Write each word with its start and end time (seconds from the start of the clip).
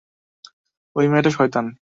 ঐ 0.95 1.01
মেয়েটা 1.11 1.31
শয়তান! 1.37 1.65